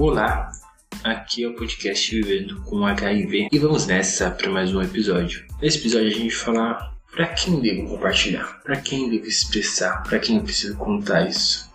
Olá, 0.00 0.50
aqui 1.04 1.44
é 1.44 1.46
o 1.46 1.54
podcast 1.54 2.10
Vivendo 2.10 2.62
com 2.62 2.86
HIV 2.86 3.48
e 3.52 3.58
vamos 3.58 3.86
nessa 3.86 4.30
para 4.30 4.48
mais 4.48 4.74
um 4.74 4.80
episódio. 4.80 5.44
Nesse 5.60 5.76
episódio 5.76 6.08
a 6.08 6.10
gente 6.10 6.34
falar 6.34 6.96
para 7.12 7.26
quem 7.26 7.60
devo 7.60 7.86
compartilhar, 7.86 8.62
para 8.62 8.76
quem 8.76 9.10
devo 9.10 9.26
expressar, 9.26 10.02
para 10.04 10.18
quem 10.18 10.38
eu 10.38 10.42
preciso 10.42 10.74
contar 10.78 11.28
isso. 11.28 11.70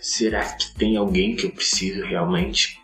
Será 0.00 0.42
que 0.54 0.74
tem 0.74 0.96
alguém 0.96 1.36
que 1.36 1.44
eu 1.44 1.50
preciso 1.50 2.02
realmente? 2.02 2.80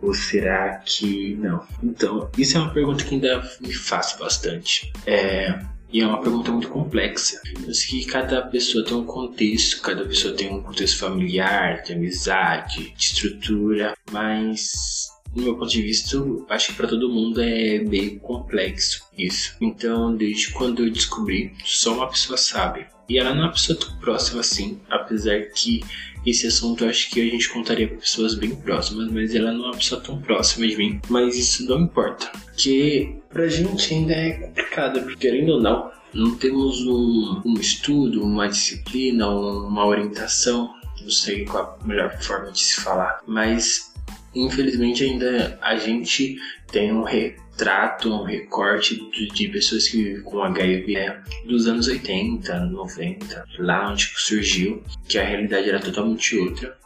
Ou 0.00 0.14
será 0.14 0.76
que 0.76 1.34
não? 1.40 1.66
Então, 1.82 2.30
isso 2.38 2.56
é 2.56 2.60
uma 2.60 2.72
pergunta 2.72 3.02
que 3.02 3.16
ainda 3.16 3.42
me 3.60 3.72
faço 3.72 4.16
bastante. 4.16 4.92
É, 5.04 5.58
e 5.92 6.00
é 6.00 6.06
uma 6.06 6.20
pergunta 6.20 6.50
muito 6.50 6.68
complexa. 6.68 7.40
Eu 7.66 7.74
sei 7.74 8.00
que 8.00 8.06
cada 8.06 8.42
pessoa 8.42 8.84
tem 8.84 8.96
um 8.96 9.04
contexto, 9.04 9.80
cada 9.80 10.04
pessoa 10.04 10.34
tem 10.34 10.52
um 10.52 10.62
contexto 10.62 10.98
familiar, 10.98 11.82
de 11.82 11.92
amizade, 11.92 12.94
de 12.96 13.04
estrutura, 13.04 13.96
mas 14.10 15.08
no 15.34 15.42
meu 15.42 15.56
ponto 15.56 15.70
de 15.70 15.82
vista, 15.82 16.16
acho 16.48 16.68
que 16.68 16.74
para 16.74 16.88
todo 16.88 17.12
mundo 17.12 17.40
é 17.42 17.78
meio 17.78 18.18
complexo 18.20 19.06
isso. 19.16 19.54
Então, 19.60 20.16
desde 20.16 20.50
quando 20.52 20.84
eu 20.84 20.90
descobri, 20.90 21.54
só 21.64 21.94
uma 21.94 22.08
pessoa 22.08 22.38
sabe. 22.38 22.86
E 23.08 23.18
ela 23.18 23.34
não 23.34 23.42
é 23.42 23.44
uma 23.44 23.52
pessoa 23.52 23.78
tão 23.78 23.96
próxima 23.98 24.40
assim, 24.40 24.80
apesar 24.90 25.40
que 25.54 25.80
esse 26.26 26.46
assunto 26.46 26.84
eu 26.84 26.90
acho 26.90 27.08
que 27.10 27.20
a 27.20 27.24
gente 27.24 27.48
contaria 27.48 27.86
para 27.86 27.98
pessoas 27.98 28.34
bem 28.34 28.54
próximas, 28.54 29.10
mas 29.10 29.34
ela 29.34 29.52
não 29.52 29.66
é 29.66 29.68
uma 29.68 29.76
pessoa 29.76 30.00
tão 30.00 30.20
próxima 30.20 30.66
de 30.66 30.76
mim. 30.76 31.00
Mas 31.08 31.36
isso 31.36 31.64
não 31.66 31.82
importa, 31.82 32.30
porque 32.44 33.14
pra 33.30 33.46
gente 33.46 33.94
ainda 33.94 34.12
é 34.12 34.32
complicado, 34.32 35.02
porque 35.02 35.28
ou 35.50 35.60
não, 35.60 35.90
não 36.12 36.34
temos 36.34 36.84
um, 36.86 37.42
um 37.44 37.54
estudo, 37.54 38.24
uma 38.24 38.48
disciplina, 38.48 39.28
uma 39.28 39.86
orientação, 39.86 40.74
não 41.00 41.10
sei 41.10 41.44
qual 41.44 41.78
a 41.80 41.86
melhor 41.86 42.20
forma 42.20 42.50
de 42.50 42.60
se 42.60 42.80
falar, 42.80 43.20
mas 43.26 43.92
infelizmente 44.34 45.04
ainda 45.04 45.58
a 45.62 45.76
gente 45.76 46.36
tem 46.70 46.92
um 46.92 47.02
retrato, 47.56 48.12
um 48.12 48.22
recorte 48.22 48.96
de, 49.10 49.28
de 49.28 49.48
pessoas 49.48 49.88
que 49.88 49.96
vivem 49.96 50.22
com 50.22 50.42
HIV 50.42 50.92
né, 50.92 51.22
dos 51.46 51.66
anos 51.66 51.88
80, 51.88 52.66
90, 52.66 53.44
lá 53.58 53.90
onde 53.90 54.12
surgiu, 54.14 54.82
que 55.08 55.18
a 55.18 55.24
realidade 55.24 55.68
era 55.68 55.80
totalmente 55.80 56.36
outra, 56.36 56.76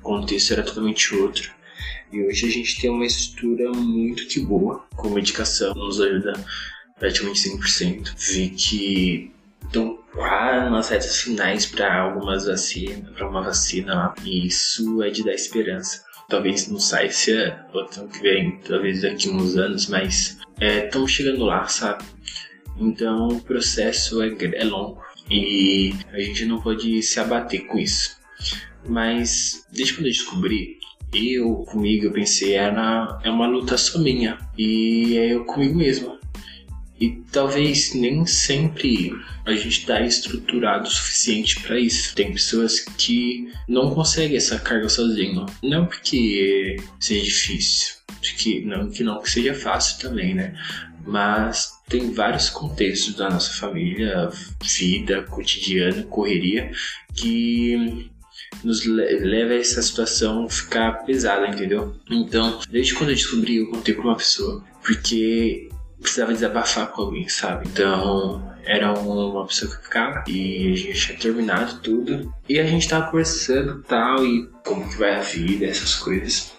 o 0.00 0.02
contexto 0.02 0.52
era 0.52 0.64
totalmente 0.64 1.14
outro. 1.14 1.50
E 2.12 2.22
hoje 2.22 2.46
a 2.46 2.50
gente 2.50 2.80
tem 2.80 2.90
uma 2.90 3.06
estrutura 3.06 3.70
muito 3.72 4.26
que 4.26 4.40
boa, 4.40 4.84
com 4.96 5.10
medicação, 5.10 5.72
nos 5.74 6.00
ajuda 6.00 6.32
praticamente 6.98 7.48
100%. 7.48 8.14
Vi 8.16 8.50
que 8.50 9.32
estão 9.64 9.98
quase 10.12 10.70
nas 10.70 10.88
retas 10.88 11.20
finais 11.20 11.66
para 11.66 12.00
algumas 12.00 12.46
vacinas, 12.46 13.10
para 13.10 13.28
uma 13.28 13.42
vacina 13.42 13.94
lá, 13.94 14.14
e 14.24 14.46
isso 14.46 15.02
é 15.02 15.10
de 15.10 15.24
dar 15.24 15.34
esperança 15.34 16.05
talvez 16.28 16.68
não 16.68 16.78
saia 16.78 17.06
esse 17.06 17.32
ano, 17.32 17.64
ou 17.72 17.80
ano 17.80 18.08
que 18.08 18.20
vem, 18.20 18.58
talvez 18.66 19.02
daqui 19.02 19.28
uns 19.28 19.56
anos, 19.56 19.88
mas 19.88 20.38
estamos 20.60 21.10
é, 21.10 21.14
chegando 21.14 21.44
lá, 21.44 21.66
sabe? 21.66 22.04
Então 22.78 23.28
o 23.28 23.40
processo 23.40 24.22
é, 24.22 24.34
é 24.54 24.64
longo 24.64 25.02
e 25.30 25.94
a 26.12 26.20
gente 26.20 26.44
não 26.44 26.60
pode 26.60 27.02
se 27.02 27.18
abater 27.18 27.66
com 27.66 27.78
isso. 27.78 28.16
Mas 28.88 29.66
desde 29.72 29.94
quando 29.94 30.06
eu 30.06 30.12
descobri, 30.12 30.78
eu 31.12 31.54
comigo 31.64 32.06
eu 32.06 32.12
pensei 32.12 32.54
era 32.54 33.18
é 33.22 33.30
uma 33.30 33.46
luta 33.46 33.76
só 33.76 33.98
minha 33.98 34.38
e 34.56 35.16
é 35.16 35.32
eu 35.32 35.44
comigo 35.44 35.76
mesmo. 35.76 36.18
E 37.00 37.22
talvez 37.30 37.94
nem 37.94 38.24
sempre 38.24 39.12
a 39.44 39.52
gente 39.52 39.80
está 39.80 40.00
estruturado 40.00 40.88
o 40.88 40.90
suficiente 40.90 41.60
para 41.60 41.78
isso. 41.78 42.14
Tem 42.14 42.32
pessoas 42.32 42.80
que 42.80 43.52
não 43.68 43.94
conseguem 43.94 44.36
essa 44.36 44.58
carga 44.58 44.88
sozinho. 44.88 45.44
Não 45.62 45.86
porque 45.86 46.76
seja 46.98 47.24
difícil, 47.24 47.94
que 48.38 48.64
não 48.64 48.90
que 48.90 49.04
não 49.04 49.20
que 49.20 49.30
seja 49.30 49.54
fácil 49.54 49.98
também, 50.08 50.34
né? 50.34 50.58
Mas 51.06 51.70
tem 51.88 52.12
vários 52.12 52.50
contextos 52.50 53.14
da 53.14 53.30
nossa 53.30 53.52
família, 53.52 54.30
vida, 54.62 55.22
cotidiano, 55.22 56.04
correria, 56.04 56.72
que 57.14 58.10
nos 58.64 58.84
leva 58.84 59.52
a 59.52 59.58
essa 59.58 59.82
situação 59.82 60.48
ficar 60.48 61.04
pesada, 61.04 61.46
entendeu? 61.46 61.94
Então, 62.10 62.60
desde 62.68 62.94
quando 62.94 63.10
eu 63.10 63.16
descobri, 63.16 63.56
eu 63.56 63.70
contei 63.70 63.94
com 63.94 64.02
uma 64.02 64.16
pessoa, 64.16 64.64
porque 64.82 65.68
precisava 66.06 66.32
desabafar 66.32 66.92
com 66.92 67.02
alguém, 67.02 67.28
sabe? 67.28 67.68
Então, 67.68 68.54
era 68.64 68.92
uma 68.92 69.46
pessoa 69.46 69.70
que 69.70 69.82
ficava 69.82 70.24
e 70.28 70.72
a 70.72 70.76
gente 70.76 71.00
tinha 71.00 71.18
terminado 71.18 71.80
tudo. 71.80 72.32
E 72.48 72.58
a 72.58 72.64
gente 72.64 72.88
tava 72.88 73.10
conversando 73.10 73.82
tal, 73.82 74.24
e 74.24 74.48
como 74.64 74.88
que 74.88 74.96
vai 74.96 75.16
a 75.16 75.20
vida, 75.20 75.66
essas 75.66 75.96
coisas. 75.96 76.52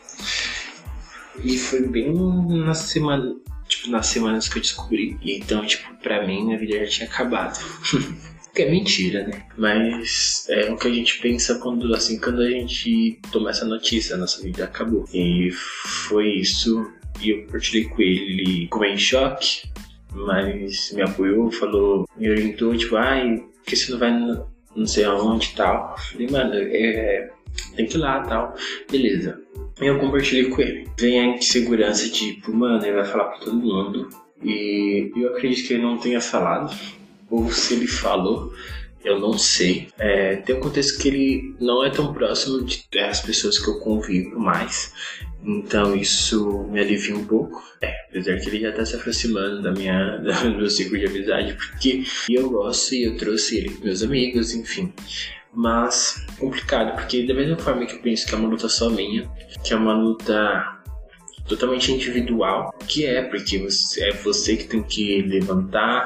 E 1.44 1.58
foi 1.58 1.88
bem 1.88 2.14
na 2.14 2.74
semana, 2.74 3.36
tipo, 3.68 3.90
nas 3.90 4.08
semanas 4.08 4.50
que 4.50 4.58
eu 4.58 4.62
descobri. 4.62 5.18
E 5.22 5.38
então, 5.38 5.66
tipo, 5.66 5.94
pra 5.96 6.28
mim, 6.28 6.46
minha 6.46 6.58
vida 6.58 6.86
já 6.86 6.92
tinha 6.92 7.08
acabado. 7.08 7.58
que 8.54 8.64
é 8.64 8.72
mentira, 8.72 9.28
né? 9.28 9.46
Mas 9.56 10.46
é 10.50 10.72
o 10.72 10.78
que 10.78 10.88
a 10.88 10.92
gente 10.92 11.20
pensa 11.20 11.60
quando, 11.60 11.94
assim, 11.94 12.20
quando 12.20 12.42
a 12.42 12.50
gente 12.50 13.20
toma 13.32 13.52
essa 13.52 13.66
notícia, 13.66 14.16
a 14.16 14.18
nossa 14.18 14.42
vida 14.42 14.64
acabou. 14.64 15.06
E 15.14 15.52
foi 15.52 16.28
isso 16.40 16.92
e 17.22 17.30
eu 17.30 17.44
compartilhei 17.44 17.86
com 17.86 18.02
ele, 18.02 18.32
ele 18.32 18.62
ficou 18.64 18.86
em 18.86 18.98
choque, 18.98 19.70
mas 20.14 20.92
me 20.94 21.02
apoiou, 21.02 21.52
falou, 21.52 22.08
me 22.18 22.30
orientou, 22.30 22.76
tipo, 22.76 22.96
ai, 22.96 23.38
por 23.38 23.64
que 23.66 23.76
você 23.76 23.92
não 23.92 24.00
vai 24.00 24.12
no, 24.12 24.48
não 24.76 24.86
sei 24.86 25.06
aonde 25.06 25.50
e 25.52 25.56
tal? 25.56 25.96
Falei, 25.98 26.28
mano, 26.30 26.54
é, 26.56 27.30
tem 27.76 27.86
que 27.86 27.98
ir 27.98 28.00
lá 28.00 28.22
tal. 28.22 28.56
Beleza. 28.90 29.42
E 29.82 29.86
eu 29.86 30.00
compartilhei 30.00 30.50
com 30.50 30.62
ele. 30.62 30.88
Vem 31.00 31.20
a 31.20 31.38
insegurança, 31.38 32.10
tipo, 32.10 32.54
mano, 32.54 32.84
ele 32.84 32.96
vai 32.96 33.06
falar 33.06 33.26
pra 33.26 33.40
todo 33.40 33.56
mundo. 33.56 34.10
E 34.44 35.12
eu 35.16 35.36
acredito 35.36 35.68
que 35.68 35.74
ele 35.74 35.84
não 35.84 35.98
tenha 35.98 36.22
falado. 36.22 36.76
Ou 37.30 37.52
se 37.52 37.76
ele 37.76 37.88
falou, 37.88 38.54
eu 39.08 39.20
não 39.20 39.38
sei. 39.38 39.88
É, 39.98 40.36
tem 40.38 40.56
um 40.56 40.60
contexto 40.60 41.00
que 41.00 41.08
ele 41.08 41.56
não 41.60 41.84
é 41.84 41.90
tão 41.90 42.14
próximo 42.14 42.66
das 42.94 43.22
pessoas 43.22 43.58
que 43.58 43.70
eu 43.70 43.80
convivo 43.80 44.38
mais. 44.40 44.94
Então 45.44 45.96
isso 45.96 46.64
me 46.70 46.80
alivia 46.80 47.16
um 47.16 47.26
pouco. 47.26 47.64
É, 47.82 47.96
apesar 48.10 48.38
que 48.38 48.50
ele 48.50 48.60
já 48.60 48.72
tá 48.74 48.86
se 48.86 48.96
aproximando 48.96 49.62
da 49.62 49.72
minha, 49.72 50.18
do 50.44 50.58
meu 50.58 50.70
ciclo 50.70 50.98
de 50.98 51.06
amizade, 51.06 51.54
porque 51.54 52.04
eu 52.30 52.50
gosto 52.50 52.94
e 52.96 53.04
eu 53.04 53.18
trouxe 53.18 53.58
ele 53.58 53.70
com 53.70 53.86
meus 53.86 54.04
amigos, 54.04 54.54
enfim. 54.54 54.94
Mas 55.54 56.26
complicado, 56.38 56.96
porque 56.96 57.26
da 57.26 57.34
mesma 57.34 57.58
forma 57.58 57.86
que 57.86 57.96
eu 57.96 58.02
penso 58.02 58.28
que 58.28 58.36
é 58.36 58.38
uma 58.38 58.50
luta 58.50 58.68
só 58.68 58.90
minha, 58.90 59.28
que 59.64 59.74
é 59.74 59.78
uma 59.78 59.94
luta 59.94 60.78
totalmente 61.48 61.94
individual, 61.94 62.76
que 62.88 63.06
é 63.06 63.22
porque 63.24 63.58
você, 63.58 64.10
é 64.10 64.12
você 64.12 64.58
que 64.58 64.66
tem 64.66 64.84
que 64.84 65.22
levantar 65.22 66.06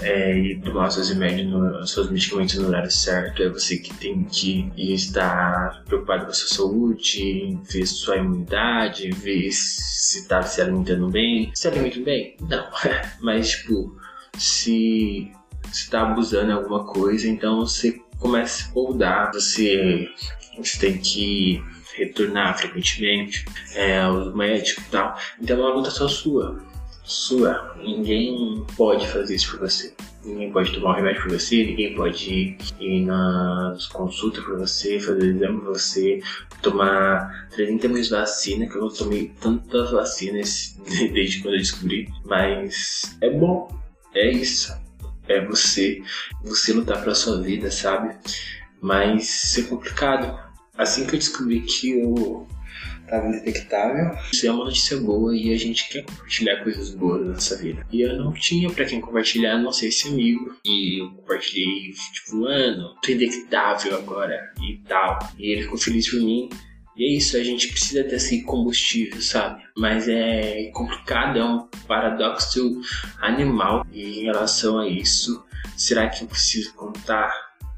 é, 0.00 0.36
e 0.36 0.58
tomar 0.60 0.90
seus 0.90 1.08
remédios, 1.08 1.50
no, 1.50 1.86
seus 1.86 2.10
medicamentos 2.10 2.56
no 2.56 2.68
horário 2.68 2.90
certo, 2.90 3.42
é 3.42 3.48
você 3.48 3.76
que 3.78 3.94
tem 3.94 4.24
que 4.24 4.70
estar 4.76 5.82
preocupado 5.84 6.24
com 6.24 6.30
a 6.30 6.34
sua 6.34 6.56
saúde, 6.56 7.58
ver 7.70 7.86
sua 7.86 8.16
imunidade, 8.16 9.10
ver 9.10 9.50
se 9.52 10.20
está 10.20 10.42
se 10.42 10.60
alimentando 10.60 11.08
bem. 11.08 11.50
Se 11.54 11.68
alimenta 11.68 12.00
bem? 12.00 12.36
Não. 12.40 12.66
Mas, 13.20 13.50
tipo, 13.50 13.96
se 14.36 15.30
está 15.72 16.02
abusando 16.02 16.46
de 16.46 16.52
alguma 16.52 16.84
coisa, 16.84 17.28
então 17.28 17.60
você 17.60 18.00
começa 18.18 18.68
a 18.70 18.74
moldar, 18.74 19.32
você, 19.32 20.08
você 20.56 20.78
tem 20.78 20.98
que 20.98 21.62
retornar 21.96 22.58
frequentemente 22.58 23.44
é, 23.74 24.00
aos 24.00 24.34
médicos 24.34 24.84
e 24.84 24.90
tal. 24.90 25.16
Então 25.40 25.56
é 25.56 25.60
uma 25.60 25.74
luta 25.74 25.90
só 25.90 26.08
sua 26.08 26.73
sua. 27.04 27.76
Ninguém 27.76 28.64
pode 28.76 29.06
fazer 29.08 29.34
isso 29.34 29.50
por 29.52 29.68
você. 29.68 29.94
Ninguém 30.24 30.50
pode 30.50 30.72
tomar 30.72 30.92
um 30.92 30.94
remédio 30.94 31.22
por 31.22 31.32
você, 31.32 31.64
ninguém 31.64 31.94
pode 31.94 32.56
ir 32.80 33.04
nas 33.04 33.86
consultas 33.88 34.42
por 34.42 34.58
você, 34.58 34.98
fazer 34.98 35.34
exame 35.34 35.60
por 35.60 35.74
você, 35.74 36.20
tomar 36.62 37.48
300 37.50 37.86
milhões 37.86 38.06
de 38.06 38.12
vacina, 38.12 38.66
que 38.66 38.76
eu 38.76 38.88
tomei 38.88 39.30
tantas 39.40 39.90
vacinas 39.90 40.78
desde 41.12 41.42
quando 41.42 41.54
eu 41.54 41.60
descobri. 41.60 42.08
Mas 42.24 43.16
é 43.20 43.30
bom, 43.30 43.68
é 44.14 44.30
isso. 44.30 44.74
É 45.28 45.44
você, 45.44 46.02
você 46.42 46.72
lutar 46.72 47.00
pela 47.02 47.14
sua 47.14 47.40
vida, 47.40 47.70
sabe? 47.70 48.14
Mas 48.80 49.58
é 49.58 49.62
complicado. 49.62 50.42
Assim 50.76 51.06
que 51.06 51.14
eu 51.14 51.18
descobri 51.18 51.60
que 51.60 51.90
eu 51.90 52.46
estava 53.04 53.28
indetectável. 53.28 54.16
Isso 54.32 54.46
é 54.46 54.50
uma 54.50 54.64
notícia 54.64 54.96
boa 54.98 55.36
e 55.36 55.52
a 55.52 55.58
gente 55.58 55.88
quer 55.88 56.04
compartilhar 56.04 56.62
coisas 56.62 56.94
boas 56.94 57.24
na 57.24 57.32
nossa 57.32 57.56
vida. 57.56 57.86
E 57.92 58.00
eu 58.00 58.16
não 58.16 58.32
tinha 58.32 58.70
para 58.70 58.84
quem 58.84 59.00
compartilhar, 59.00 59.58
não 59.58 59.72
sei 59.72 59.88
esse 59.90 60.08
amigo. 60.08 60.56
E 60.64 61.00
eu 61.00 61.10
compartilhei, 61.10 61.92
tipo, 62.12 62.36
mano, 62.36 62.94
tô 63.02 63.12
indetectável 63.12 63.96
agora 63.96 64.52
e 64.62 64.78
tal. 64.88 65.18
E 65.38 65.52
ele 65.52 65.62
ficou 65.62 65.78
feliz 65.78 66.10
por 66.10 66.20
mim. 66.20 66.48
E 66.96 67.04
é 67.04 67.16
isso, 67.16 67.36
a 67.36 67.42
gente 67.42 67.68
precisa 67.68 68.04
ter 68.04 68.16
esse 68.16 68.42
combustível, 68.42 69.20
sabe? 69.20 69.62
Mas 69.76 70.08
é 70.08 70.70
complicado, 70.72 71.38
é 71.38 71.44
um 71.44 71.66
paradoxo 71.88 72.80
animal 73.18 73.84
e 73.92 74.20
em 74.20 74.24
relação 74.24 74.78
a 74.78 74.88
isso. 74.88 75.44
Será 75.76 76.08
que 76.08 76.22
eu 76.22 76.28
preciso 76.28 76.72
contar? 76.74 77.34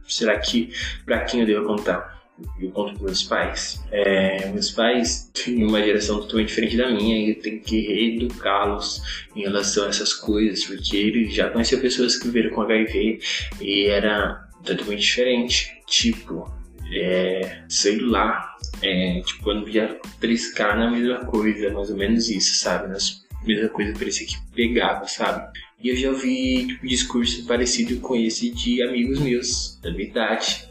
Será 0.07 0.39
que 0.39 0.71
para 1.07 1.25
quem 1.25 1.41
eu 1.41 1.47
devo 1.47 1.67
contar? 1.67 2.17
Eu 2.61 2.71
conto 2.71 2.99
com 2.99 3.05
meus 3.05 3.23
pais. 3.23 3.83
É, 3.91 4.49
meus 4.51 4.71
pais 4.71 5.31
têm 5.33 5.65
uma 5.65 5.83
geração 5.83 6.21
totalmente 6.21 6.49
diferente 6.49 6.77
da 6.77 6.91
minha 6.91 7.19
e 7.19 7.31
eu 7.31 7.41
tenho 7.41 7.61
que 7.61 7.81
reeducá-los 7.81 9.03
em 9.35 9.43
relação 9.43 9.87
a 9.87 9.89
essas 9.89 10.13
coisas, 10.15 10.65
porque 10.65 10.97
eles 10.97 11.35
já 11.35 11.51
conheciam 11.51 11.81
pessoas 11.81 12.17
que 12.17 12.27
viveram 12.29 12.55
com 12.55 12.63
HIV 12.63 13.21
e 13.61 13.87
era 13.87 14.49
totalmente 14.65 15.01
diferente. 15.01 15.83
Tipo, 15.87 16.53
é, 16.93 17.63
sei 17.69 17.99
lá, 18.01 18.57
é, 18.83 19.21
tipo, 19.21 19.51
eu 19.51 19.55
não 19.57 19.65
via 19.65 19.99
triscar 20.21 20.79
na 20.79 20.91
mesma 20.91 21.25
coisa, 21.25 21.71
mais 21.71 21.91
ou 21.91 21.97
menos 21.97 22.29
isso, 22.29 22.59
sabe? 22.59 22.89
Nas 22.89 23.27
mesma 23.47 23.69
coisa 23.69 23.97
parecia 23.97 24.27
que 24.27 24.37
pegava, 24.55 25.07
sabe? 25.07 25.49
E 25.83 25.89
eu 25.91 25.97
já 25.97 26.09
ouvi 26.09 26.67
tipo, 26.67 26.87
discurso 26.87 27.47
parecido 27.47 28.01
com 28.01 28.17
esse 28.17 28.51
de 28.51 28.83
amigos 28.83 29.21
meus, 29.21 29.79
da 29.83 29.91
minha 29.91 30.09
idade, 30.09 30.69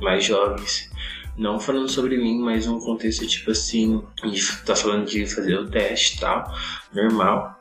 mais 0.00 0.24
jovens. 0.24 0.90
Não 1.36 1.60
falando 1.60 1.88
sobre 1.88 2.16
mim, 2.16 2.38
mas 2.38 2.66
um 2.66 2.80
contexto 2.80 3.26
tipo 3.26 3.50
assim, 3.50 4.02
de 4.24 4.64
tá 4.64 4.74
falando 4.74 5.06
de 5.06 5.26
fazer 5.26 5.58
o 5.58 5.68
teste 5.68 6.16
e 6.16 6.20
tal, 6.20 6.54
normal. 6.94 7.60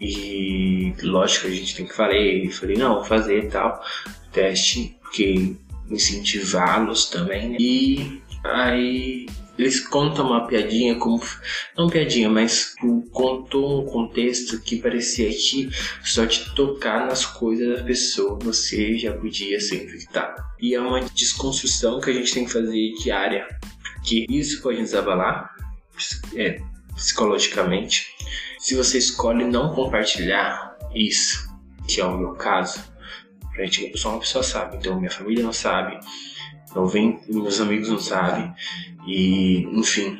E 0.00 0.94
lógico, 1.02 1.46
a 1.46 1.50
gente 1.50 1.76
tem 1.76 1.86
que 1.86 1.94
falar, 1.94 2.14
e 2.14 2.50
falei, 2.50 2.76
não, 2.76 2.94
vou 2.96 3.04
fazer 3.04 3.44
e 3.44 3.48
tal, 3.48 3.82
teste, 4.32 4.96
porque 5.02 5.56
incentivá-los 5.90 7.10
também, 7.10 7.50
né? 7.50 7.56
E 7.58 8.22
aí 8.44 9.26
eles 9.58 9.80
contam 9.80 10.28
uma 10.28 10.46
piadinha 10.46 10.96
como 10.96 11.22
não 11.76 11.90
piadinha, 11.90 12.30
mas 12.30 12.74
contou 13.12 13.82
um 13.82 13.86
contexto 13.86 14.58
que 14.60 14.80
parecia 14.80 15.28
que 15.28 15.68
só 16.02 16.24
de 16.24 16.54
tocar 16.54 17.06
nas 17.06 17.26
coisas 17.26 17.78
da 17.78 17.84
pessoa 17.84 18.38
você 18.40 18.96
já 18.96 19.12
podia 19.12 19.60
ser 19.60 19.84
infectado. 19.84 20.42
E 20.58 20.74
é 20.74 20.80
uma 20.80 21.00
desconstrução 21.00 22.00
que 22.00 22.10
a 22.10 22.12
gente 22.14 22.32
tem 22.32 22.46
que 22.46 22.52
fazer 22.52 22.92
diária, 23.02 23.46
porque 23.96 24.24
isso 24.30 24.62
pode 24.62 24.80
nos 24.80 24.94
abalar 24.94 25.54
é, 26.34 26.58
psicologicamente. 26.94 28.06
Se 28.58 28.74
você 28.74 28.96
escolhe 28.96 29.44
não 29.44 29.74
compartilhar 29.74 30.74
isso, 30.94 31.50
que 31.86 32.00
é 32.00 32.04
o 32.04 32.16
meu 32.16 32.32
caso, 32.32 32.82
gente, 33.56 33.92
só 33.98 34.10
uma 34.10 34.20
pessoa 34.20 34.42
sabe, 34.42 34.78
então 34.78 34.98
minha 34.98 35.10
família 35.10 35.44
não 35.44 35.52
sabe, 35.52 36.00
não 36.74 36.86
vem, 36.86 37.18
meus 37.28 37.60
amigos 37.60 37.88
não 37.88 37.98
sabem, 37.98 38.52
e 39.06 39.66
enfim. 39.72 40.18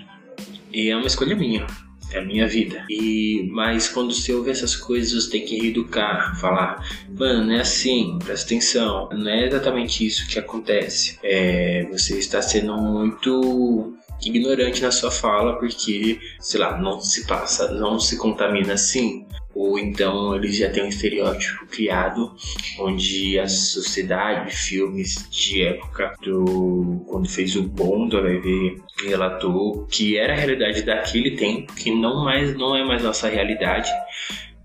E 0.73 0.89
é 0.89 0.97
uma 0.97 1.07
escolha 1.07 1.35
minha, 1.35 1.67
é 2.13 2.19
a 2.19 2.25
minha 2.25 2.47
vida. 2.47 2.85
E 2.89 3.49
mas 3.53 3.89
quando 3.89 4.15
você 4.15 4.33
ouve 4.33 4.51
essas 4.51 4.77
coisas, 4.77 5.25
você 5.25 5.31
tem 5.31 5.45
que 5.45 5.59
reeducar, 5.59 6.39
falar, 6.41 6.85
mano, 7.17 7.47
não 7.47 7.55
é 7.55 7.61
assim, 7.61 8.19
presta 8.25 8.47
atenção, 8.47 9.09
não 9.13 9.31
é 9.31 9.47
exatamente 9.47 10.07
isso 10.07 10.29
que 10.29 10.39
acontece. 10.39 11.19
É, 11.23 11.87
você 11.91 12.19
está 12.19 12.41
sendo 12.43 12.77
muito 12.77 13.95
ignorante 14.23 14.83
na 14.83 14.91
sua 14.91 15.11
fala 15.11 15.59
porque, 15.59 16.21
sei 16.39 16.61
lá, 16.61 16.79
não 16.79 17.01
se 17.01 17.27
passa, 17.27 17.73
não 17.73 17.99
se 17.99 18.17
contamina 18.19 18.75
assim 18.75 19.27
ou 19.61 19.79
então 19.79 20.35
eles 20.35 20.57
já 20.57 20.71
têm 20.71 20.85
um 20.85 20.89
estereótipo 20.89 21.67
criado 21.67 22.35
onde 22.79 23.39
a 23.39 23.47
sociedade, 23.47 24.57
filmes 24.57 25.29
de 25.31 25.63
época 25.63 26.15
do 26.23 27.05
quando 27.07 27.29
fez 27.29 27.55
o 27.57 27.65
bom 27.65 28.09
do 28.09 28.17
HIV 28.17 28.81
relatou 29.05 29.87
que 29.87 30.17
era 30.17 30.33
a 30.33 30.37
realidade 30.37 30.83
daquele 30.83 31.37
tempo, 31.37 31.75
que 31.75 31.91
não 31.91 32.25
mais 32.25 32.57
não 32.57 32.75
é 32.75 32.83
mais 32.83 33.03
nossa 33.03 33.29
realidade, 33.29 33.91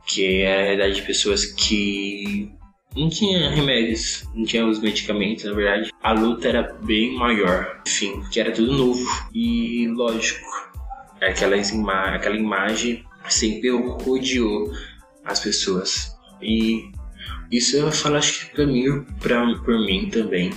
que 0.07 0.41
é 0.41 0.53
a 0.53 0.63
realidade 0.63 0.95
de 0.95 1.01
pessoas 1.01 1.45
que 1.45 2.49
não 2.95 3.09
tinha 3.09 3.49
remédios, 3.49 4.25
não 4.33 4.45
tinha 4.45 4.65
os 4.65 4.79
medicamentos, 4.79 5.43
na 5.43 5.51
verdade. 5.51 5.91
A 6.01 6.13
luta 6.13 6.47
era 6.47 6.63
bem 6.83 7.13
maior, 7.13 7.81
enfim, 7.85 8.23
que 8.31 8.39
era 8.39 8.53
tudo 8.53 8.71
novo. 8.71 9.05
E 9.33 9.89
lógico, 9.89 10.47
aquela, 11.19 11.57
ima 11.57 12.15
aquela 12.15 12.37
imagem 12.37 13.04
sempre 13.29 13.69
rodeou 13.69 14.71
as 15.23 15.39
pessoas. 15.39 16.15
E 16.41 16.91
isso 17.51 17.77
eu 17.77 17.91
falo, 17.91 18.17
acho 18.17 18.47
que 18.47 18.55
pra 18.55 18.65
mim, 18.65 19.03
pra, 19.19 19.55
por 19.59 19.79
mim 19.79 20.09
também. 20.09 20.51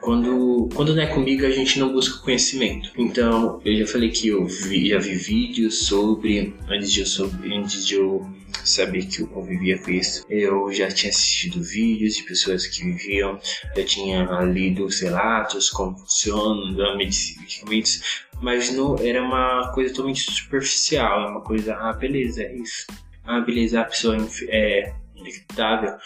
Quando, 0.00 0.68
quando 0.74 0.94
não 0.94 1.02
é 1.02 1.06
comigo, 1.06 1.46
a 1.46 1.50
gente 1.50 1.78
não 1.78 1.90
busca 1.90 2.22
conhecimento. 2.22 2.90
Então, 2.98 3.60
eu 3.64 3.74
já 3.78 3.86
falei 3.86 4.10
que 4.10 4.28
eu 4.28 4.46
vi, 4.46 4.90
já 4.90 4.98
vi 4.98 5.14
vídeos 5.14 5.86
sobre, 5.86 6.54
antes 6.68 6.92
de 6.92 7.00
eu, 7.00 7.06
sobre, 7.06 7.56
antes 7.56 7.86
de 7.86 7.94
eu 7.94 8.22
saber 8.62 9.06
que 9.06 9.22
eu 9.22 9.26
convivia 9.26 9.78
com 9.78 9.90
isso, 9.90 10.24
eu 10.28 10.70
já 10.72 10.88
tinha 10.88 11.10
assistido 11.10 11.62
vídeos 11.62 12.16
de 12.16 12.22
pessoas 12.22 12.66
que 12.66 12.84
viviam, 12.84 13.38
já 13.76 13.84
tinha 13.84 14.24
lido 14.42 14.86
relatos, 14.86 15.70
como 15.70 15.96
funciona, 15.98 16.96
medicamentos, 16.96 18.23
mas 18.44 18.70
não 18.70 18.98
era 18.98 19.22
uma 19.22 19.72
coisa 19.72 19.90
totalmente 19.90 20.30
superficial, 20.30 21.22
é 21.22 21.30
uma 21.30 21.40
coisa, 21.40 21.74
ah, 21.76 21.94
beleza, 21.94 22.42
é 22.42 22.54
isso. 22.54 22.86
Ah, 23.24 23.40
beleza, 23.40 23.80
a 23.80 23.84
pessoa 23.84 24.18
é 24.48 24.92
infectável, 25.16 25.96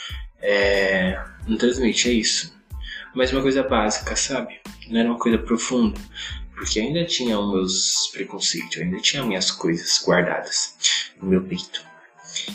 é, 0.41 1.21
não 1.49 1.59
transmite, 1.59 2.09
é 2.09 2.13
isso. 2.13 2.57
Mas 3.13 3.33
uma 3.33 3.43
coisa 3.43 3.65
básica, 3.65 4.15
sabe? 4.15 4.61
Não 4.89 5.01
era 5.01 5.09
uma 5.09 5.19
coisa 5.19 5.37
profunda, 5.37 6.01
porque 6.55 6.79
ainda 6.79 7.05
tinha 7.05 7.37
os 7.37 7.53
meus 7.53 8.11
preconceitos, 8.13 8.79
ainda 8.79 9.01
tinha 9.01 9.25
minhas 9.25 9.51
coisas 9.51 10.01
guardadas 10.07 10.77
no 11.21 11.31
meu 11.31 11.43
peito. 11.43 11.85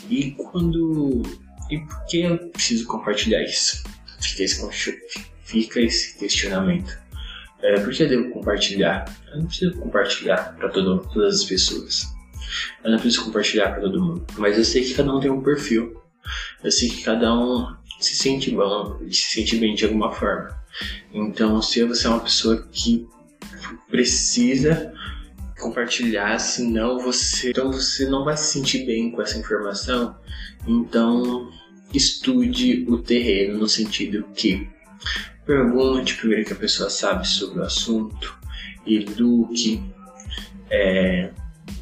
E 0.08 0.30
quando. 0.30 1.22
E 1.70 1.78
por 1.78 2.06
que 2.06 2.20
eu 2.20 2.38
preciso 2.48 2.86
compartilhar 2.86 3.42
isso? 3.42 3.84
Fica 4.18 4.44
esse, 4.44 5.02
fica 5.42 5.80
esse 5.80 6.18
questionamento. 6.18 7.03
É, 7.64 7.80
por 7.80 7.94
que 7.94 8.04
devo 8.04 8.28
compartilhar? 8.28 9.06
Eu 9.32 9.38
não 9.38 9.46
preciso 9.46 9.72
compartilhar 9.78 10.54
para 10.54 10.68
todas 10.68 11.34
as 11.34 11.44
pessoas. 11.44 12.14
Eu 12.84 12.90
não 12.90 12.98
preciso 12.98 13.24
compartilhar 13.24 13.70
para 13.70 13.80
todo 13.80 14.02
mundo. 14.02 14.26
Mas 14.36 14.58
eu 14.58 14.64
sei 14.64 14.84
que 14.84 14.92
cada 14.92 15.10
um 15.14 15.18
tem 15.18 15.30
um 15.30 15.42
perfil. 15.42 15.98
Eu 16.62 16.70
sei 16.70 16.90
que 16.90 17.02
cada 17.02 17.34
um 17.34 17.74
se 17.98 18.16
sente 18.16 18.50
bom, 18.50 18.98
se 19.10 19.32
sente 19.34 19.56
bem 19.56 19.74
de 19.74 19.86
alguma 19.86 20.12
forma. 20.12 20.54
Então, 21.10 21.62
se 21.62 21.82
você 21.84 22.06
é 22.06 22.10
uma 22.10 22.20
pessoa 22.20 22.68
que 22.70 23.08
precisa 23.88 24.92
compartilhar, 25.58 26.38
senão 26.38 26.98
você, 26.98 27.48
então 27.48 27.72
você 27.72 28.06
não 28.06 28.24
vai 28.26 28.36
se 28.36 28.52
sentir 28.52 28.84
bem 28.84 29.10
com 29.10 29.22
essa 29.22 29.38
informação. 29.38 30.14
Então, 30.66 31.50
estude 31.94 32.84
o 32.88 32.98
terreno 32.98 33.56
no 33.56 33.68
sentido 33.68 34.26
que 34.34 34.68
pergunte 35.44 36.16
primeiro 36.16 36.44
que 36.44 36.52
a 36.52 36.56
pessoa 36.56 36.90
sabe 36.90 37.26
sobre 37.26 37.60
o 37.60 37.62
assunto, 37.62 38.38
eduque, 38.86 39.82
é, 40.70 41.30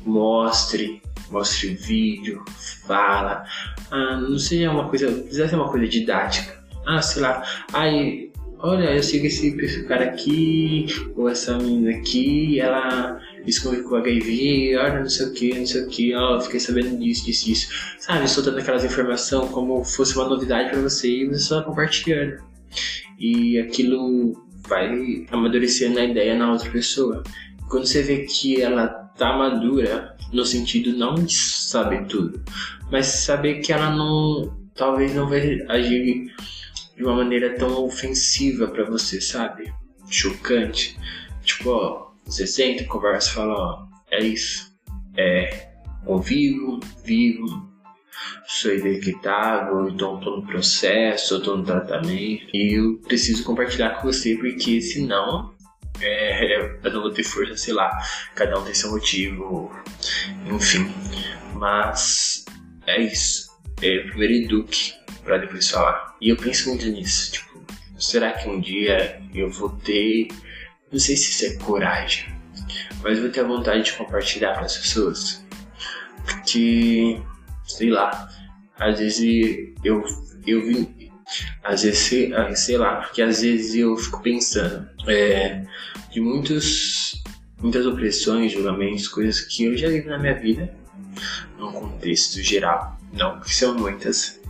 mostre, 0.05 1.03
mostre 1.31 1.75
vídeo, 1.75 2.45
fala. 2.87 3.45
Ah, 3.91 4.17
não 4.17 4.39
seja 4.39 4.71
uma 4.71 4.89
coisa, 4.89 5.11
precisa 5.11 5.49
ser 5.49 5.57
uma 5.57 5.71
coisa 5.71 5.87
didática. 5.87 6.63
Ah, 6.87 7.01
sei 7.01 7.23
lá, 7.23 7.43
ai, 7.73 8.31
olha, 8.59 8.95
eu 8.95 9.03
sigo 9.03 9.27
esse 9.27 9.85
cara 9.87 10.05
aqui, 10.07 10.87
ou 11.17 11.29
essa 11.29 11.57
menina 11.59 11.99
aqui, 11.99 12.59
ela 12.59 13.21
esconde 13.47 13.83
com 13.83 13.97
HIV, 13.97 14.77
olha, 14.77 15.01
não 15.01 15.09
sei 15.09 15.27
o 15.27 15.33
que, 15.33 15.59
não 15.59 15.67
sei 15.67 15.83
o 15.83 15.89
que, 15.89 16.15
ó, 16.15 16.41
fiquei 16.41 16.61
sabendo 16.61 16.99
disso, 16.99 17.25
disso, 17.25 17.45
disso. 17.47 17.69
Sabe, 17.99 18.29
soltando 18.29 18.59
aquelas 18.59 18.85
informações 18.85 19.51
como 19.51 19.85
fosse 19.85 20.17
uma 20.17 20.29
novidade 20.29 20.71
para 20.71 20.81
você 20.81 21.09
e 21.09 21.29
você 21.29 21.41
só 21.41 21.63
compartilhando. 21.63 22.43
E 23.23 23.57
aquilo 23.61 24.33
vai 24.67 25.25
amadurecendo 25.31 26.01
a 26.01 26.05
ideia 26.05 26.37
na 26.37 26.51
outra 26.51 26.69
pessoa. 26.73 27.23
Quando 27.71 27.87
você 27.87 28.03
vê 28.03 28.25
que 28.25 28.61
ela 28.61 28.89
tá 29.17 29.39
madura, 29.39 30.17
no 30.33 30.45
sentido 30.45 30.93
não 30.99 31.15
de 31.15 31.33
saber 31.33 32.07
tudo, 32.07 32.43
mas 32.91 33.07
saber 33.07 33.61
que 33.61 33.73
ela 33.73 33.95
não, 33.95 34.53
talvez 34.75 35.15
não 35.15 35.29
vai 35.29 35.61
agir 35.69 36.35
de 36.97 37.05
uma 37.05 37.15
maneira 37.15 37.55
tão 37.57 37.85
ofensiva 37.85 38.67
para 38.67 38.91
você, 38.91 39.21
sabe? 39.21 39.73
Chocante. 40.11 40.99
Tipo, 41.45 41.71
ó, 41.71 42.11
você 42.25 42.45
senta, 42.45 42.83
conversa, 42.85 43.31
fala, 43.31 43.55
ó, 43.55 43.87
é 44.11 44.25
isso. 44.25 44.73
É, 45.17 45.69
convivo, 46.05 46.81
vivo, 47.05 47.72
sou 48.47 48.73
identitável, 48.73 49.89
então 49.89 50.19
estou 50.19 50.39
no 50.39 50.47
processo, 50.47 51.37
estou 51.37 51.57
no 51.57 51.65
tratamento. 51.65 52.49
E 52.55 52.79
eu 52.79 52.99
preciso 53.07 53.45
compartilhar 53.45 53.91
com 53.97 54.13
você, 54.13 54.37
porque 54.37 54.81
senão 54.81 55.55
é, 56.01 56.79
eu 56.83 56.93
não 56.93 57.03
vou 57.03 57.11
ter 57.11 57.25
força, 57.25 57.57
sei 57.57 57.75
lá. 57.75 57.91
Cada 58.35 58.59
um 58.59 58.65
tem 58.65 58.75
seu 58.75 58.91
motivo, 58.91 59.71
enfim. 60.47 60.93
Mas 61.55 62.45
é 62.87 63.01
isso. 63.01 63.51
É, 63.81 63.99
primeiro 64.01 64.35
eduque 64.35 64.95
para 65.25 65.39
depois 65.39 65.69
falar. 65.71 66.17
E 66.21 66.29
eu 66.29 66.37
penso 66.37 66.69
muito 66.69 66.87
nisso, 66.87 67.33
tipo, 67.33 67.65
será 67.99 68.33
que 68.33 68.49
um 68.49 68.61
dia 68.61 69.21
eu 69.35 69.51
vou 69.51 69.71
ter 69.71 70.29
não 70.93 71.01
sei 71.01 71.17
se 71.17 71.31
isso 71.31 71.47
é 71.47 71.65
coragem, 71.65 72.27
mas 73.03 73.19
vou 73.19 73.31
ter 73.31 73.41
a 73.41 73.45
vontade 73.45 73.83
de 73.83 73.95
compartilhar 73.95 74.59
com 74.59 74.67
as 74.67 74.77
pessoas. 74.77 75.43
Porque, 76.27 77.19
sei 77.77 77.91
lá, 77.91 78.29
às 78.79 78.99
vezes 78.99 79.75
eu, 79.85 80.05
eu 80.47 80.67
vim. 80.67 81.11
Às 81.63 81.83
vezes, 81.83 81.99
sei, 82.01 82.35
ah, 82.35 82.55
sei 82.55 82.77
lá, 82.77 82.97
porque 82.97 83.23
às 83.23 83.41
vezes 83.41 83.75
eu 83.75 83.97
fico 83.97 84.21
pensando 84.21 84.87
é, 85.07 85.65
de 86.11 86.21
muitos, 86.21 87.23
muitas 87.61 87.87
opressões, 87.87 88.53
julgamentos, 88.53 89.09
coisas 89.09 89.41
que 89.41 89.65
eu 89.65 89.77
já 89.77 89.89
vi 89.89 90.03
na 90.03 90.19
minha 90.19 90.35
vida, 90.35 90.75
num 91.59 91.73
contexto 91.73 92.43
geral. 92.43 92.99
Não, 93.13 93.41
que 93.41 93.55
são 93.55 93.75
muitas. 93.79 94.41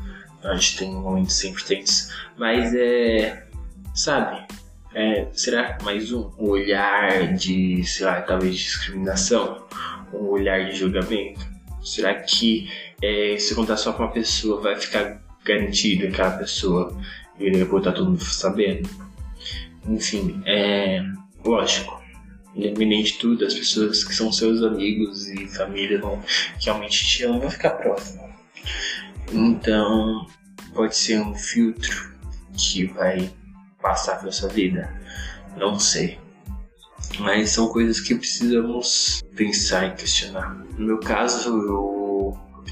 A 0.42 0.54
gente 0.54 0.78
tem 0.78 0.90
momentos 0.92 1.34
sempre 1.34 1.62
tensos. 1.64 2.12
Mas 2.36 2.74
é. 2.74 3.46
Sabe? 3.94 4.46
É, 4.94 5.26
será 5.32 5.78
mais 5.82 6.12
um 6.12 6.30
olhar 6.38 7.34
de, 7.34 7.84
sei 7.84 8.06
lá, 8.06 8.20
talvez 8.22 8.56
discriminação? 8.56 9.66
Um 10.12 10.26
olhar 10.26 10.66
de 10.66 10.76
julgamento? 10.76 11.46
Será 11.82 12.14
que 12.14 12.70
é, 13.02 13.37
se 13.37 13.54
contar 13.54 13.76
só 13.76 13.92
com 13.92 14.04
uma 14.04 14.12
pessoa 14.12 14.61
vai 14.61 14.76
ficar 14.76 15.21
garantido 15.44 16.06
aquela 16.06 16.30
pessoa 16.38 16.97
e 17.38 17.50
depois 17.50 17.82
tá 17.82 17.92
todo 17.92 18.11
mundo 18.11 18.25
sabendo? 18.25 18.88
Enfim, 19.87 20.40
é 20.47 21.02
lógico. 21.44 22.00
Independente 22.54 23.14
de 23.14 23.18
tudo, 23.18 23.44
as 23.44 23.54
pessoas 23.54 24.04
que 24.04 24.14
são 24.14 24.30
seus 24.30 24.62
amigos 24.62 25.26
e 25.28 25.49
família 25.49 25.99
vão, 25.99 26.23
realmente 26.61 27.04
te 27.04 27.25
amam 27.25 27.40
vão 27.40 27.50
ficar 27.50 27.71
próximas. 27.71 28.30
Então, 29.32 30.26
pode 30.75 30.94
ser 30.97 31.18
um 31.18 31.35
filtro 31.35 32.12
que 32.54 32.85
vai 32.85 33.32
passar 33.80 34.21
pela 34.21 34.30
sua 34.30 34.50
vida. 34.50 34.94
Não 35.56 35.78
sei. 35.78 36.18
Mas 37.18 37.50
são 37.50 37.68
coisas 37.68 38.00
que 38.00 38.14
precisamos 38.14 39.23
pensar 39.35 39.87
e 39.87 39.94
questionar. 39.94 40.54
No 40.76 40.87
meu 40.87 41.00
caso, 41.00 41.49
eu 41.49 42.01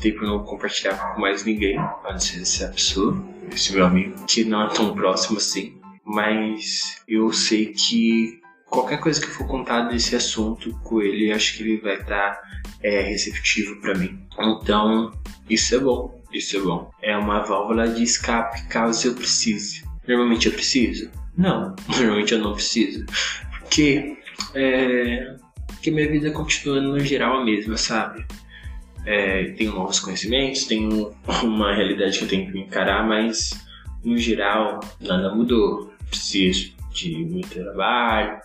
optei 0.00 0.12
por 0.12 0.26
não 0.26 0.42
compartilhar 0.42 0.96
com 0.96 1.20
mais 1.20 1.44
ninguém, 1.44 1.78
a 1.78 2.14
essa 2.14 2.68
pessoa, 2.68 3.22
esse 3.52 3.74
meu 3.74 3.84
amigo, 3.84 4.24
que 4.26 4.44
não 4.44 4.62
é 4.62 4.68
tão 4.70 4.94
próximo 4.94 5.36
assim. 5.36 5.78
Mas 6.04 7.02
eu 7.06 7.30
sei 7.32 7.66
que 7.66 8.40
qualquer 8.66 8.98
coisa 8.98 9.20
que 9.20 9.26
for 9.26 9.46
contar 9.46 9.82
desse 9.82 10.16
assunto 10.16 10.72
com 10.82 11.02
ele, 11.02 11.30
acho 11.30 11.56
que 11.56 11.62
ele 11.62 11.80
vai 11.80 11.96
estar 11.96 12.40
é, 12.82 13.02
receptivo 13.02 13.80
para 13.80 13.94
mim. 13.94 14.18
Então, 14.38 15.12
isso 15.48 15.74
é 15.74 15.78
bom. 15.78 16.18
Isso 16.32 16.56
é 16.56 16.60
bom. 16.60 16.90
É 17.02 17.16
uma 17.16 17.40
válvula 17.40 17.88
de 17.88 18.02
escape 18.02 18.66
caso 18.68 19.08
eu 19.08 19.14
precise. 19.14 19.84
Normalmente 20.08 20.46
eu 20.46 20.52
preciso? 20.52 21.10
Não, 21.36 21.76
normalmente 21.88 22.32
eu 22.32 22.38
não 22.38 22.54
preciso. 22.54 23.04
Porque, 23.58 24.16
é, 24.54 25.36
porque 25.66 25.90
minha 25.90 26.10
vida 26.10 26.30
continua 26.30 26.80
no 26.80 26.98
geral 27.00 27.40
a 27.40 27.44
mesma, 27.44 27.76
sabe? 27.76 28.24
É, 29.06 29.52
tenho 29.52 29.74
novos 29.74 30.00
conhecimentos, 30.00 30.64
tenho 30.64 31.14
uma 31.42 31.74
realidade 31.74 32.18
que 32.18 32.24
eu 32.24 32.28
tenho 32.28 32.50
que 32.50 32.58
encarar, 32.58 33.06
mas 33.06 33.50
no 34.04 34.16
geral 34.16 34.80
nada 35.00 35.34
mudou. 35.34 35.92
Preciso 36.08 36.72
de 36.92 37.24
muito 37.24 37.48
trabalho, 37.48 38.40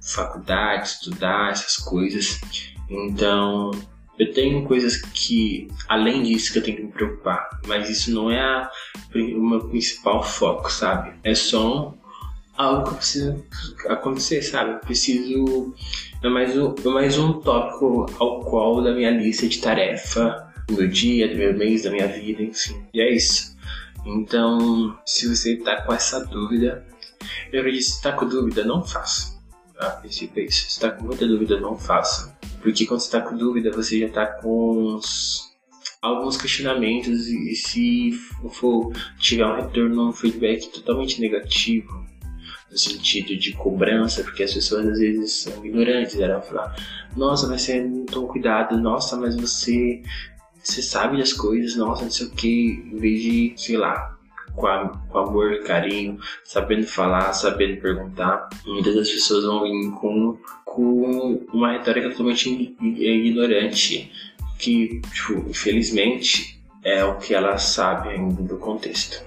faculdade, 0.00 0.86
estudar, 0.86 1.50
essas 1.50 1.76
coisas. 1.76 2.40
Então, 2.88 3.70
eu 4.18 4.32
tenho 4.32 4.64
coisas 4.64 4.96
que, 4.96 5.68
além 5.88 6.22
disso, 6.22 6.52
que 6.52 6.58
eu 6.58 6.62
tenho 6.62 6.76
que 6.76 6.82
me 6.84 6.92
preocupar, 6.92 7.48
mas 7.66 7.88
isso 7.88 8.12
não 8.12 8.30
é 8.30 8.40
a, 8.40 8.70
o 9.14 9.48
meu 9.48 9.68
principal 9.68 10.22
foco, 10.22 10.70
sabe? 10.70 11.14
É 11.22 11.34
só 11.34 11.94
algo 12.58 12.90
que 12.90 12.96
precisa 12.96 13.42
acontecer, 13.88 14.42
sabe? 14.42 14.80
Preciso. 14.80 15.74
É 16.22 16.28
mais, 16.28 16.56
um, 16.56 16.74
é 16.84 16.88
mais 16.88 17.16
um 17.16 17.34
tópico 17.34 18.06
ao 18.18 18.40
qual 18.40 18.82
da 18.82 18.92
minha 18.92 19.10
lista 19.10 19.48
de 19.48 19.58
tarefa, 19.60 20.52
do 20.66 20.74
meu 20.74 20.88
dia, 20.88 21.28
do 21.28 21.36
meu 21.36 21.56
mês, 21.56 21.84
da 21.84 21.90
minha 21.90 22.08
vida, 22.08 22.42
enfim. 22.42 22.82
E 22.92 23.00
é 23.00 23.14
isso. 23.14 23.56
Então, 24.04 24.98
se 25.06 25.28
você 25.28 25.56
tá 25.56 25.82
com 25.82 25.92
essa 25.92 26.24
dúvida, 26.26 26.84
eu 27.52 27.60
acredito 27.60 27.84
que 27.84 27.92
se 27.92 28.02
tá 28.02 28.12
com 28.12 28.26
dúvida, 28.26 28.64
não 28.64 28.82
faça. 28.82 29.38
A 29.78 29.90
princípio 29.90 30.42
é 30.42 30.46
isso. 30.46 30.70
Se 30.70 30.80
tá 30.80 30.90
com 30.90 31.04
muita 31.04 31.26
dúvida, 31.26 31.60
não 31.60 31.78
faça 31.78 32.36
porque 32.60 32.86
quando 32.86 33.00
você 33.00 33.06
está 33.06 33.20
com 33.20 33.36
dúvida, 33.36 33.70
você 33.70 34.00
já 34.00 34.06
está 34.06 34.26
com 34.26 34.96
uns, 34.96 35.52
alguns 36.02 36.36
questionamentos 36.36 37.28
e 37.28 37.54
se 37.54 38.12
for 38.50 38.92
tiver 39.18 39.46
um 39.46 39.56
retorno, 39.56 40.08
um 40.08 40.12
feedback 40.12 40.68
totalmente 40.68 41.20
negativo, 41.20 42.04
no 42.70 42.78
sentido 42.78 43.36
de 43.36 43.52
cobrança, 43.52 44.22
porque 44.22 44.42
as 44.42 44.52
pessoas 44.52 44.86
às 44.86 44.98
vezes 44.98 45.32
são 45.32 45.64
ignorantes, 45.64 46.18
elas 46.18 46.46
falar, 46.46 46.76
nossa, 47.16 47.48
mas 47.48 47.62
você 47.62 47.82
não 47.82 48.04
toma 48.04 48.28
cuidado, 48.28 48.78
nossa, 48.78 49.16
mas 49.16 49.36
você, 49.36 50.02
você 50.62 50.82
sabe 50.82 51.18
das 51.18 51.32
coisas, 51.32 51.76
nossa, 51.76 52.04
não 52.04 52.10
sei 52.10 52.26
o 52.26 52.30
que, 52.30 52.84
em 52.92 52.96
vez 52.96 53.22
de, 53.22 53.54
sei 53.56 53.76
lá, 53.76 54.18
com, 54.54 54.66
a, 54.66 54.88
com 55.08 55.18
amor, 55.18 55.62
carinho, 55.62 56.18
sabendo 56.44 56.86
falar, 56.86 57.32
sabendo 57.32 57.80
perguntar. 57.80 58.48
Muitas 58.66 58.94
das 58.94 59.10
pessoas 59.10 59.44
vão 59.44 59.62
vir 59.62 59.90
com, 59.92 60.38
com 60.64 61.46
uma 61.52 61.72
retórica 61.72 62.10
totalmente 62.10 62.76
ignorante, 62.80 64.10
que, 64.58 65.00
tipo, 65.12 65.48
infelizmente, 65.48 66.60
é 66.82 67.04
o 67.04 67.16
que 67.16 67.34
ela 67.34 67.56
sabe 67.58 68.10
ainda 68.10 68.42
do 68.42 68.58
contexto. 68.58 69.22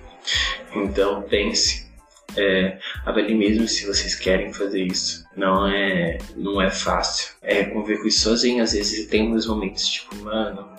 Então, 0.75 1.21
pense. 1.23 1.90
É, 2.37 2.77
avalie 3.05 3.35
mesmo 3.35 3.67
se 3.67 3.85
vocês 3.85 4.15
querem 4.15 4.53
fazer 4.53 4.83
isso. 4.83 5.25
Não 5.35 5.67
é, 5.67 6.17
não 6.35 6.61
é 6.61 6.69
fácil. 6.69 7.33
É 7.41 7.63
conviver 7.65 8.01
com 8.01 8.07
isso 8.07 8.21
sozinho. 8.21 8.63
Às 8.63 8.73
vezes 8.73 9.07
tem 9.07 9.33
uns 9.33 9.47
momentos 9.47 9.87
tipo, 9.87 10.15
mano, 10.17 10.69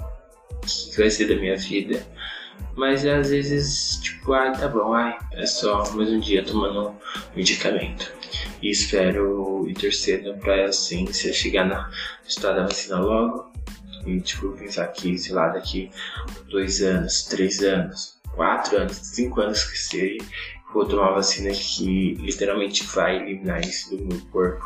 o 0.51 0.67
que 0.67 0.97
vai 0.97 1.11
ser 1.11 1.27
da 1.27 1.37
minha 1.37 1.57
vida? 1.57 2.05
Mas 2.75 3.05
às 3.05 3.31
vezes, 3.31 3.99
tipo, 4.01 4.33
ah, 4.33 4.51
tá 4.51 4.67
bom, 4.69 4.95
ai, 4.95 5.19
é 5.33 5.45
só 5.45 5.93
mais 5.95 6.09
um 6.09 6.21
dia 6.21 6.45
tomando 6.45 6.95
medicamento. 7.37 8.13
E 8.63 8.71
espero 8.71 9.67
e 9.69 9.75
torcendo 9.75 10.35
pra 10.39 10.67
a 10.67 10.73
ciência 10.73 11.33
chegar 11.33 11.67
na 11.67 11.91
história 12.27 12.63
da 12.63 12.67
vacina 12.67 12.99
logo. 12.99 13.53
E, 14.07 14.21
tipo, 14.21 14.53
pensar 14.53 14.89
que, 14.89 15.19
sei 15.19 15.35
lá, 15.35 15.49
daqui 15.49 15.91
dois 16.49 16.81
anos, 16.83 17.25
três 17.25 17.63
anos, 17.63 18.19
quatro 18.35 18.79
anos, 18.79 18.97
cinco 18.97 19.41
anos 19.41 19.65
que 19.65 19.79
seja, 19.79 20.25
tomar 20.73 21.09
uma 21.09 21.15
vacina 21.15 21.51
que 21.51 22.15
literalmente 22.15 22.85
vai 22.85 23.17
eliminar 23.17 23.61
isso 23.61 23.97
do 23.97 24.05
meu 24.05 24.21
corpo. 24.31 24.65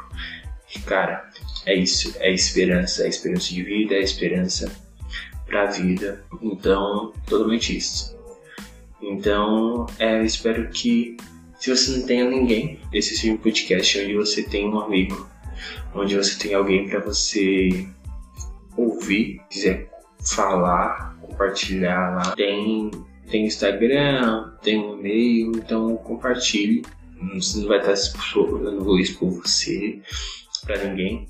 E, 0.74 0.78
cara, 0.80 1.28
é 1.64 1.74
isso. 1.74 2.14
É 2.18 2.32
esperança. 2.32 3.04
É 3.04 3.08
esperança 3.08 3.48
de 3.48 3.62
vida, 3.62 3.94
é 3.94 4.00
esperança 4.00 4.70
para 5.46 5.62
a 5.62 5.66
vida. 5.66 6.24
Então, 6.42 7.12
totalmente 7.26 7.76
isso. 7.76 8.16
Então, 9.00 9.86
é, 9.98 10.18
eu 10.18 10.24
espero 10.24 10.68
que 10.70 11.16
se 11.58 11.74
você 11.74 11.98
não 11.98 12.06
tenha 12.06 12.28
ninguém, 12.28 12.78
esse 12.92 13.16
seja 13.16 13.32
um 13.32 13.38
podcast 13.38 13.98
onde 14.00 14.14
você 14.14 14.42
tem 14.42 14.68
um 14.68 14.78
amigo, 14.78 15.28
onde 15.94 16.16
você 16.16 16.38
tem 16.38 16.54
alguém 16.54 16.88
para 16.88 17.00
você 17.00 17.88
ouvir, 18.76 19.40
quiser 19.48 19.88
falar, 20.34 21.16
compartilhar 21.20 22.14
lá. 22.14 22.34
Tem, 22.34 22.90
tem 23.30 23.46
Instagram, 23.46 24.52
tem 24.62 24.78
um 24.78 24.98
e-mail, 24.98 25.52
então 25.56 25.96
compartilhe. 25.98 26.82
Você 27.34 27.60
não 27.60 27.68
vai 27.68 27.78
estar 27.78 27.92
expondo, 27.92 28.64
eu 28.64 28.72
não 28.72 28.84
vou 28.84 28.98
você 29.20 30.00
para 30.64 30.84
ninguém, 30.84 31.26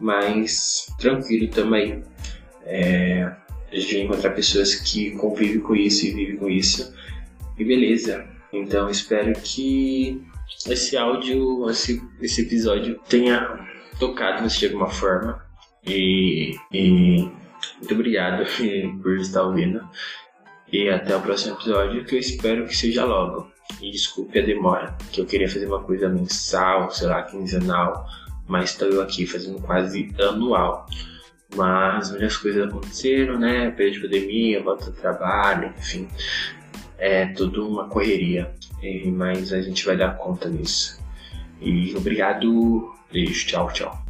mas 0.00 0.86
tranquilo 0.98 1.48
também. 1.48 2.02
É, 2.64 3.32
a 3.70 3.76
gente 3.76 3.94
vai 3.94 4.02
encontrar 4.04 4.30
pessoas 4.30 4.74
que 4.74 5.12
convivem 5.12 5.60
com 5.60 5.74
isso 5.74 6.06
e 6.06 6.10
vivem 6.12 6.36
com 6.36 6.48
isso. 6.50 6.94
E 7.58 7.64
beleza. 7.64 8.26
Então 8.52 8.90
espero 8.90 9.32
que 9.40 10.22
esse 10.68 10.96
áudio, 10.96 11.68
esse, 11.70 12.02
esse 12.20 12.42
episódio 12.42 13.00
tenha 13.08 13.58
tocado 13.98 14.42
você 14.42 14.60
de 14.60 14.66
alguma 14.66 14.90
forma. 14.90 15.42
E, 15.86 16.54
e 16.72 17.28
muito 17.78 17.94
obrigado 17.94 18.44
por 19.02 19.16
estar 19.16 19.42
ouvindo. 19.42 19.80
E 20.72 20.88
até 20.88 21.14
o 21.14 21.20
próximo 21.20 21.54
episódio, 21.54 22.04
que 22.04 22.14
eu 22.14 22.18
espero 22.18 22.66
que 22.66 22.74
seja 22.74 23.04
logo. 23.04 23.52
E 23.80 23.90
desculpe 23.90 24.38
a 24.38 24.42
demora, 24.42 24.96
que 25.12 25.20
eu 25.20 25.26
queria 25.26 25.48
fazer 25.48 25.66
uma 25.66 25.82
coisa 25.82 26.08
mensal, 26.08 26.90
sei 26.90 27.08
lá, 27.08 27.22
quinzenal, 27.22 28.06
mas 28.48 28.70
estou 28.70 28.88
eu 28.88 29.02
aqui 29.02 29.26
fazendo 29.26 29.60
quase 29.60 30.10
anual. 30.18 30.86
Mas 31.54 32.10
muitas 32.10 32.36
coisas 32.36 32.66
aconteceram, 32.66 33.38
né? 33.38 33.70
Período 33.70 33.94
de 33.94 34.00
pandemia, 34.08 34.62
volta 34.62 34.86
ao 34.86 34.92
trabalho, 34.92 35.74
enfim. 35.78 36.08
É 36.96 37.26
tudo 37.26 37.68
uma 37.68 37.88
correria. 37.88 38.54
mas 39.12 39.52
a 39.52 39.60
gente 39.60 39.84
vai 39.84 39.96
dar 39.96 40.16
conta 40.16 40.48
disso. 40.50 41.00
E 41.60 41.94
obrigado. 41.94 42.94
Beijo. 43.12 43.46
Tchau, 43.46 43.70
tchau. 43.72 44.01